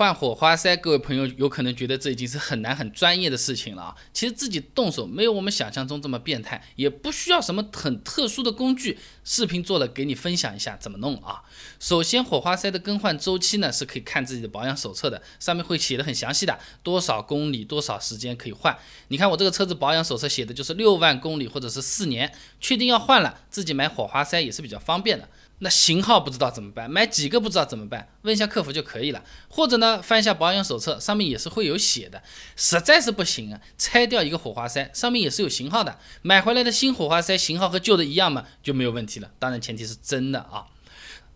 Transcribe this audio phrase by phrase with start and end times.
[0.00, 3.94] 换火花塞，各位朋友有可能觉得这已经是很难很专业的事情了啊。
[4.14, 8.98] 其实自己动手没有我们想象中这么变态，也不需要什么很特殊的工具。
[9.24, 11.42] 视频做了，给你分享一下怎么弄啊。
[11.78, 18.74] 首先，火花塞的更换周期呢是可以看自己的保养手册的，上面会写的很详细的，多少公里多少时间可以换。
[19.08, 25.28] 你看我这个车子保养手册写的就是六万公里或者是四年，确定要换了，自己买火花塞也是比较方便的。
[25.62, 29.22] 那型号不知道怎么办，买几个不知道怎么办，问一下客服就可以了。
[29.48, 32.22] 或者呢，翻一下保养手册，上面也是会有写的。
[32.56, 35.98] 实在是不行啊，拆掉一个火花塞，上面也是有型号的。
[36.22, 39.30] 买回来的新火花塞型号和旧的一样嘛，就没有问题了。
[39.38, 40.64] 当然前提是真的啊。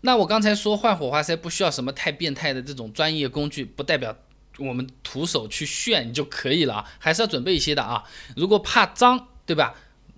[0.00, 4.16] 那我刚才说换火花塞不需要什么太变态的这种专业工具，不代表
[4.58, 8.04] 我们徒手去炫就可以了啊，还是要准备一些的啊。
[8.36, 9.74] 如果怕脏，对吧？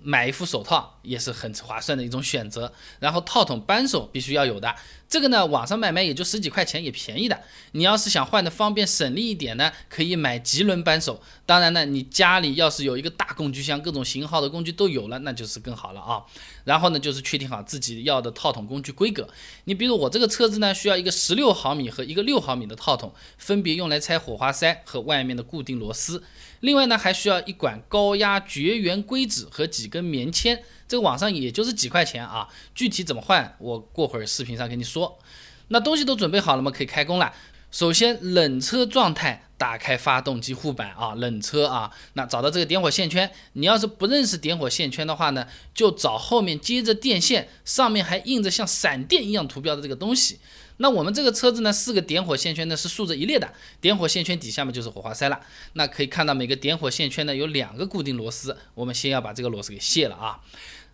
[0.07, 4.73] 买一副手套也是很划算的一种选择，然后套筒扳手必须要有的，
[5.09, 7.41] 这个呢网上买卖也就十几块钱，也便宜的。
[7.73, 11.21] 你要是想换的方便省力一点呢，可以买棘轮扳手。
[11.45, 16.23] 当然呢，你家里要是有一个大工具箱，各种型号的工具都有了，那就是更好了啊。
[16.63, 19.29] 然后呢，就是确定好自己要的套筒工具规格。
[19.65, 26.23] 你比如我这个车子呢，需要一个十六毫米和一个六毫米的套筒，分别用来拆火花塞和外面的固定螺丝。
[26.61, 32.49] 另外呢，还需要一管高压绝缘硅脂和几跟棉签，这个网上也就是几块钱啊。
[32.75, 35.19] 具体怎么换，我过会儿视频上跟你说。
[35.69, 36.71] 那东西都准备好了吗？
[36.71, 37.33] 可以开工了。
[37.77, 39.43] 首先，冷车状态。
[39.59, 50.39] 打开发动机护板啊，冷车啊，那找到这个点火线圈，你要是不认识点火线圈的话呢，就找后面接着电线，上面还印着像闪电一样图标的这个东西。
[50.77, 55.41] 那我们这个车子呢，四个点火线圈呢是竖着一列的，点火线圈底下面就是火花塞了。
[55.73, 60.41] 那可以看到每个点火线圈呢有两个固定螺丝，我们先要把这个螺丝给卸了啊。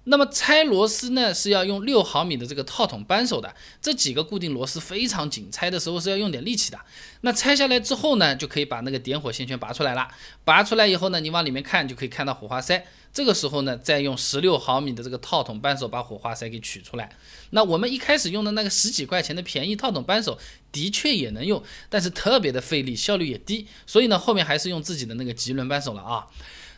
[0.05, 6.81] 那么拆螺丝呢，是要用六毫米的这个套筒扳手的，这几个固定螺丝非常紧，拆的时候是要用点力气的。
[7.20, 10.08] 那拆下来之后呢，就可以把那个点火线圈拔出来了。
[10.45, 12.84] 拔出来以后呢，你往里面看就可以看到火花塞。
[13.12, 17.08] 这个时候呢，再用十六毫米的这个套筒扳手把火花塞给取出来。
[17.51, 20.36] 那我们一开始用的那个十几块钱的便宜套筒扳手，
[20.73, 23.69] 的确也能用，但是特别的费力，效率也低。
[23.86, 26.27] 所以呢，后面还是用自己的那个棘轮扳手了啊。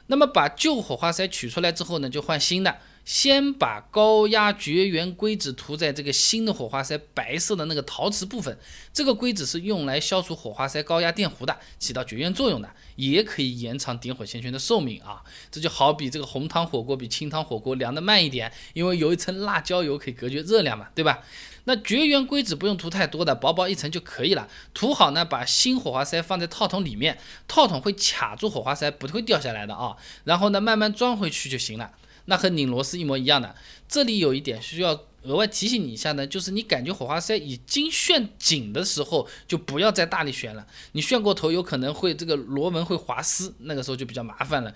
[0.09, 2.77] 那么把旧火花塞取出来之后呢，就换新的。
[3.05, 8.59] 先把高压绝缘硅脂涂在这个新的火花塞白色的那个陶瓷部分，
[8.93, 15.23] 这个硅脂是用来消除火花塞高压电弧的，起到绝缘作用的，也可以延长点火线圈的寿命啊。
[15.51, 21.23] 这就好比这个红汤火锅比清汤火锅凉的慢一点，因为有一层辣椒油可以隔绝热量嘛，对吧？
[21.67, 24.49] 那绝缘硅脂不用涂太多的，薄薄一层就可以了。
[24.73, 29.97] 涂好呢，把新火花塞放在套筒里面，套筒会卡住火花塞，不会掉下来的啊。
[30.25, 31.93] 然后呢，慢慢装回去就行了。
[32.27, 33.55] 那和拧螺丝一模一样的，
[33.89, 44.75] 这里有一点需要额外提醒你一下呢，就是你感觉火花塞已经旋紧的时候，就不要再大力旋了，你旋过头有可能会这个螺纹会滑丝，那个时候就比较麻烦了。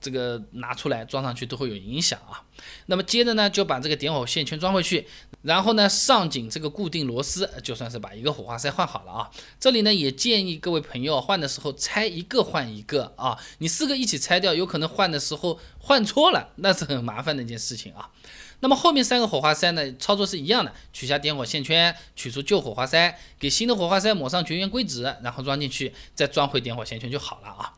[0.00, 2.42] 这个拿出来装上去都会有影响啊。
[2.86, 5.06] 那么接着呢，就把这个点火线圈装回去，
[5.42, 9.30] 然后呢上紧这个固定螺丝，就算是把一个火花塞换好了啊。
[9.58, 18.10] 这里呢也建议各位朋友换的时候拆一个换一个啊，你四个一起拆掉，有可能换的时候换错了，那是很麻烦的一件事情啊。
[18.62, 27.72] 那么后面三个火花塞呢，操作是一样的，取下点火线圈，取出旧火花塞，给新的火花塞抹上绝缘硅脂，然后装进去，再装回点火线圈就好了啊。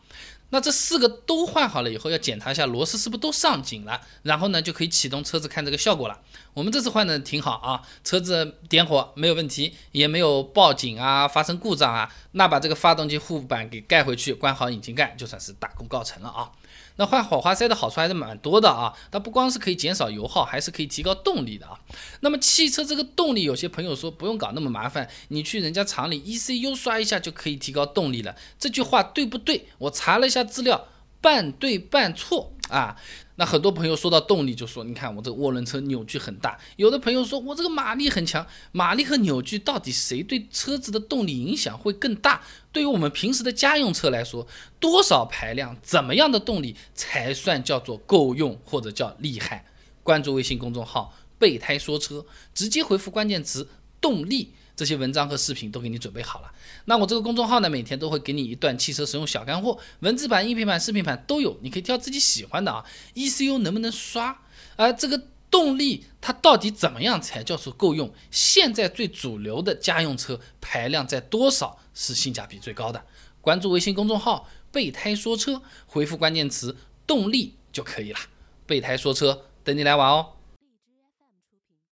[0.52, 6.20] 那这四个都换好了以后，要检查一下螺丝是不是都上紧了，然后呢就可以启动车子看这个效果了。
[6.52, 12.14] 我们这次换的挺好啊，车子点火没有问题，也没有报警啊，发生故障啊。
[12.32, 16.50] 那把这个发动机护板给盖回去，关好引擎盖，就算是大功告成了啊。
[16.96, 21.78] 那换火花塞的好处还是蛮多的啊，它不光是可以减少油耗，还是可以提高动力的啊。
[22.20, 29.66] 那么汽车这个动力，有些朋友说不用搞那么麻烦，你去人家厂里 ECU 刷一下就可以提高动力了，这句话对不对？
[29.78, 30.88] 我查了一下资料，
[31.20, 32.96] 半对半错啊。
[33.36, 42.42] 那很多朋友说到动力就说，你看我这个涡轮车扭矩很大，有的朋友说我这个马力很强，马力和扭矩到底谁对车子的动力影响会更大？
[42.70, 44.46] 对于我们平时的家用车来说，
[44.78, 49.64] 多少排量，怎么样的动力才算叫做够用或者叫厉害？
[50.02, 53.68] 关注微信公众号“备胎说车”，直接回复关键词
[54.00, 54.52] “动力”。
[54.82, 56.50] 这些文章和视频都给你准备好了。
[56.86, 62.84] 那我这个公众号呢，每天都会给你一段汽车使用小干货，文字版、音频版、视频版都有，你可以挑自己喜欢的啊。
[63.14, 64.42] ECU 能不能刷？
[64.74, 68.12] 而这个动力它到底怎么样才叫做够用？
[68.32, 73.04] 现在最主流的家用车排量在多少是性价比最高的？
[73.40, 76.76] 关注微信公众号“备胎说车”，回复关键词
[77.06, 78.18] “动力”就可以了。
[78.66, 80.30] 备胎说车，等你来玩哦。